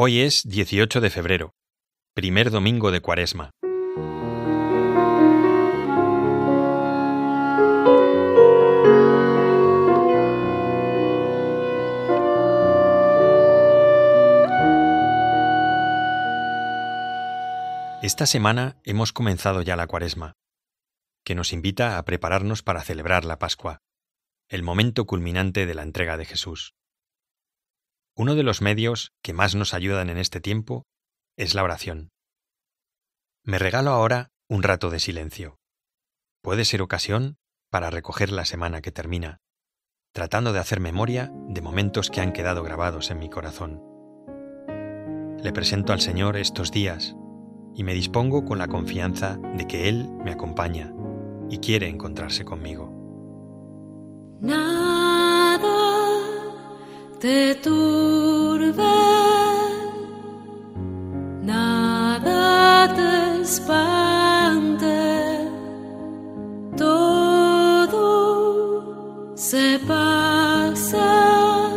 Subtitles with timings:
[0.00, 1.56] Hoy es 18 de febrero,
[2.14, 3.50] primer domingo de Cuaresma.
[18.00, 20.34] Esta semana hemos comenzado ya la Cuaresma,
[21.24, 23.80] que nos invita a prepararnos para celebrar la Pascua,
[24.48, 26.77] el momento culminante de la entrega de Jesús.
[28.18, 30.88] Uno de los medios que más nos ayudan en este tiempo
[31.36, 32.10] es la oración.
[33.44, 35.60] Me regalo ahora un rato de silencio.
[36.42, 37.36] Puede ser ocasión
[37.70, 39.38] para recoger la semana que termina,
[40.12, 43.80] tratando de hacer memoria de momentos que han quedado grabados en mi corazón.
[45.40, 47.14] Le presento al Señor estos días
[47.76, 50.92] y me dispongo con la confianza de que Él me acompaña
[51.50, 52.92] y quiere encontrarse conmigo.
[57.20, 58.94] Te turbe,
[61.42, 64.86] nada te espante,
[66.76, 68.04] todo
[69.34, 71.70] se pasa,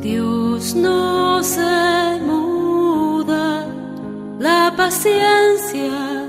[0.00, 3.66] Dios no se muda,
[4.40, 6.23] la paciencia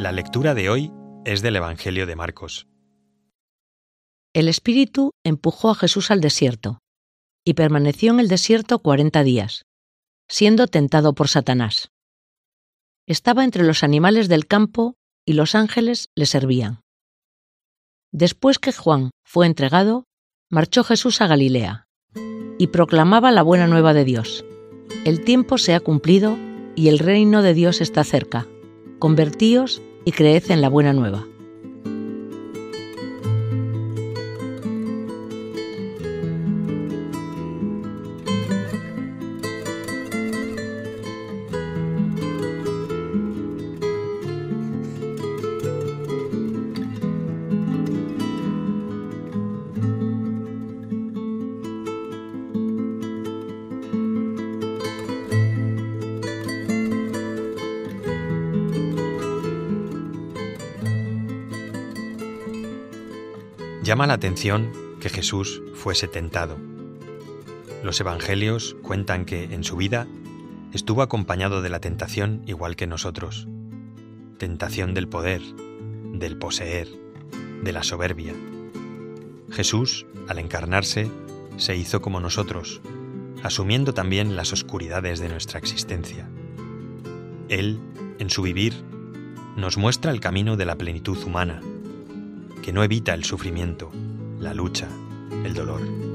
[0.00, 0.90] La lectura de hoy
[1.26, 2.66] es del Evangelio de Marcos.
[4.32, 6.78] El Espíritu empujó a Jesús al desierto,
[7.44, 9.66] y permaneció en el desierto cuarenta días,
[10.26, 11.90] siendo tentado por Satanás.
[13.06, 14.94] Estaba entre los animales del campo
[15.26, 16.80] y los ángeles le servían.
[18.10, 20.04] Después que Juan fue entregado,
[20.48, 21.84] marchó Jesús a Galilea,
[22.58, 24.46] y proclamaba la buena nueva de Dios.
[25.04, 26.38] El tiempo se ha cumplido
[26.74, 28.46] y el reino de Dios está cerca.
[28.98, 31.26] Convertíos y creed en la buena nueva.
[63.90, 64.70] Llama la atención
[65.00, 66.56] que Jesús fuese tentado.
[67.82, 70.06] Los evangelios cuentan que en su vida
[70.72, 73.48] estuvo acompañado de la tentación igual que nosotros.
[74.38, 75.42] Tentación del poder,
[76.12, 76.86] del poseer,
[77.64, 78.32] de la soberbia.
[79.50, 81.10] Jesús, al encarnarse,
[81.56, 82.80] se hizo como nosotros,
[83.42, 86.30] asumiendo también las oscuridades de nuestra existencia.
[87.48, 87.80] Él,
[88.20, 88.84] en su vivir,
[89.56, 91.60] nos muestra el camino de la plenitud humana,
[92.62, 93.90] que no evita el sufrimiento,
[94.38, 94.88] la lucha,
[95.44, 96.09] el dolor.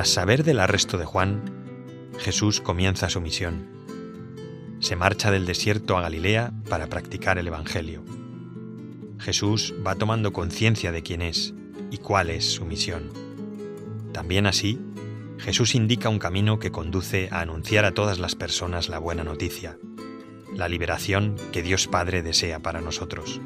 [0.00, 1.42] Tras saber del arresto de Juan,
[2.18, 3.68] Jesús comienza su misión.
[4.78, 8.02] Se marcha del desierto a Galilea para practicar el Evangelio.
[9.18, 11.52] Jesús va tomando conciencia de quién es
[11.90, 13.12] y cuál es su misión.
[14.14, 14.80] También así,
[15.36, 19.76] Jesús indica un camino que conduce a anunciar a todas las personas la buena noticia,
[20.54, 23.38] la liberación que Dios Padre desea para nosotros.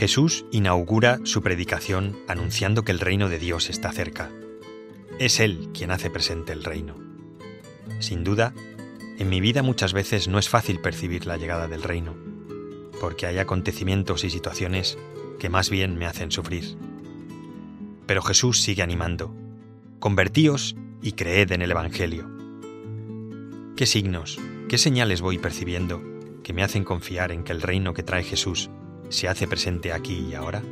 [0.00, 4.30] Jesús inaugura su predicación anunciando que el reino de Dios está cerca.
[5.18, 6.94] Es Él quien hace presente el reino.
[7.98, 8.54] Sin duda,
[9.18, 12.16] en mi vida muchas veces no es fácil percibir la llegada del reino,
[12.98, 14.96] porque hay acontecimientos y situaciones
[15.38, 16.78] que más bien me hacen sufrir.
[18.06, 19.34] Pero Jesús sigue animando.
[19.98, 22.26] Convertíos y creed en el Evangelio.
[23.76, 26.02] ¿Qué signos, qué señales voy percibiendo
[26.42, 28.70] que me hacen confiar en que el reino que trae Jesús
[29.10, 30.62] se hace presente aquí y ahora?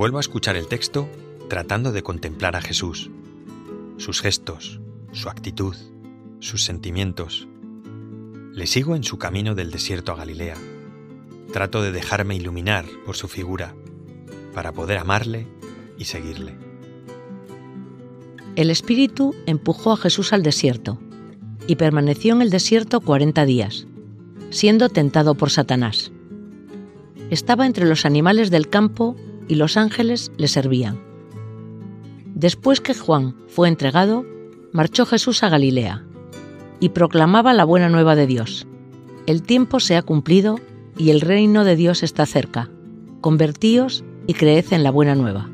[0.00, 1.10] Vuelvo a escuchar el texto
[1.50, 3.10] tratando de contemplar a Jesús,
[3.98, 4.80] sus gestos,
[5.12, 5.76] su actitud,
[6.38, 7.46] sus sentimientos.
[8.54, 10.56] Le sigo en su camino del desierto a Galilea.
[11.52, 13.74] Trato de dejarme iluminar por su figura
[14.54, 15.46] para poder amarle
[15.98, 16.56] y seguirle.
[18.56, 20.98] El Espíritu empujó a Jesús al desierto
[21.66, 23.86] y permaneció en el desierto cuarenta días,
[24.48, 26.10] siendo tentado por Satanás.
[27.28, 29.14] Estaba entre los animales del campo
[29.50, 31.00] y los ángeles le servían.
[32.34, 34.24] Después que Juan fue entregado,
[34.72, 36.04] marchó Jesús a Galilea
[36.78, 38.68] y proclamaba la buena nueva de Dios.
[39.26, 40.60] El tiempo se ha cumplido
[40.96, 42.70] y el reino de Dios está cerca.
[43.20, 45.49] Convertíos y creed en la buena nueva.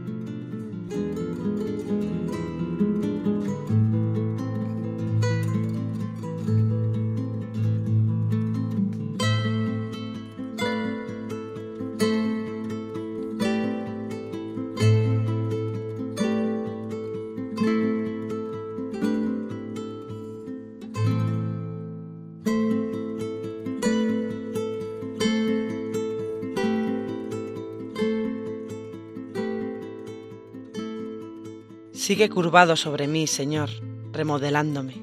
[32.07, 33.69] Sigue curvado sobre mí, Señor,
[34.13, 34.95] remodelándome,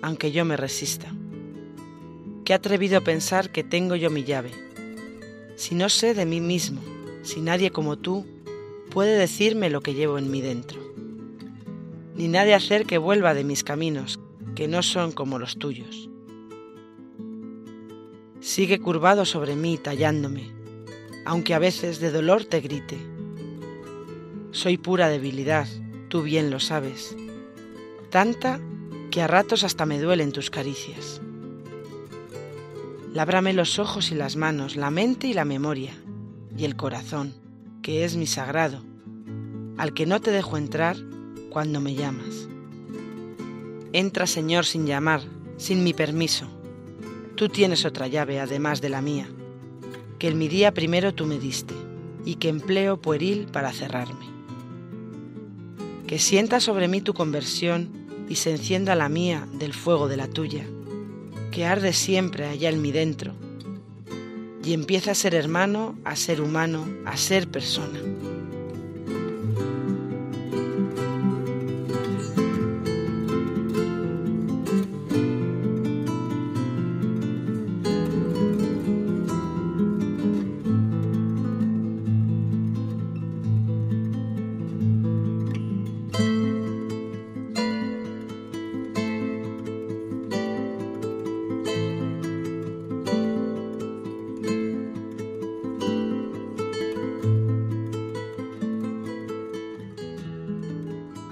[0.00, 1.14] aunque yo me resista.
[2.46, 4.50] Qué atrevido pensar que tengo yo mi llave.
[5.56, 6.80] Si no sé de mí mismo,
[7.20, 8.24] si nadie como tú
[8.88, 10.80] puede decirme lo que llevo en mí dentro,
[12.14, 14.18] ni nadie hacer que vuelva de mis caminos,
[14.54, 16.08] que no son como los tuyos.
[18.40, 20.50] Sigue curvado sobre mí, tallándome,
[21.26, 22.96] aunque a veces de dolor te grite.
[24.52, 25.68] Soy pura debilidad,
[26.10, 27.16] tú bien lo sabes,
[28.10, 28.60] tanta
[29.12, 31.22] que a ratos hasta me duelen tus caricias.
[33.14, 35.94] Lábrame los ojos y las manos, la mente y la memoria,
[36.56, 37.32] y el corazón,
[37.80, 38.82] que es mi sagrado,
[39.78, 40.96] al que no te dejo entrar
[41.48, 42.48] cuando me llamas.
[43.92, 45.22] Entra, Señor, sin llamar,
[45.58, 46.46] sin mi permiso.
[47.36, 49.28] Tú tienes otra llave además de la mía,
[50.18, 51.74] que en mi día primero tú me diste
[52.24, 54.39] y que empleo pueril para cerrarme.
[56.10, 60.26] Que sienta sobre mí tu conversión y se encienda la mía del fuego de la
[60.26, 60.66] tuya,
[61.52, 63.32] que arde siempre allá en mi dentro,
[64.64, 68.00] y empieza a ser hermano, a ser humano, a ser persona.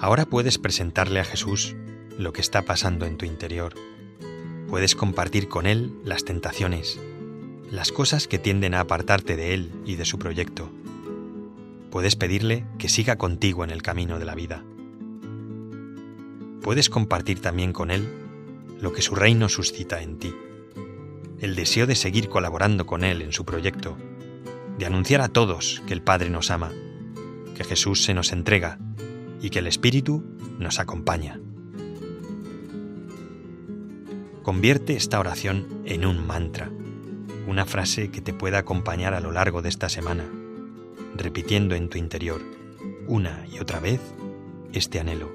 [0.01, 1.75] Ahora puedes presentarle a Jesús
[2.17, 3.75] lo que está pasando en tu interior.
[4.69, 7.01] Puedes compartir con Él las tentaciones,
[7.73, 10.71] las cosas que tienden a apartarte de Él y de su proyecto.
[11.91, 14.63] Puedes pedirle que siga contigo en el camino de la vida.
[16.63, 18.09] Puedes compartir también con Él
[18.81, 20.33] lo que su reino suscita en ti,
[21.41, 23.97] el deseo de seguir colaborando con Él en su proyecto,
[24.79, 26.71] de anunciar a todos que el Padre nos ama,
[27.57, 28.79] que Jesús se nos entrega
[29.41, 30.25] y que el Espíritu
[30.59, 31.41] nos acompaña.
[34.43, 36.71] Convierte esta oración en un mantra,
[37.47, 40.25] una frase que te pueda acompañar a lo largo de esta semana,
[41.15, 42.41] repitiendo en tu interior
[43.07, 44.01] una y otra vez
[44.73, 45.31] este anhelo.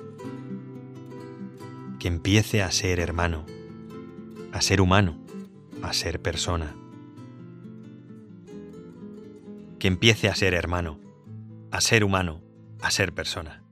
[2.00, 3.46] Que empiece a ser hermano,
[4.52, 5.20] a ser humano,
[5.82, 6.76] a ser persona.
[9.80, 11.00] Que empiece a ser hermano,
[11.72, 12.42] a ser humano,
[12.82, 13.63] a ser persona.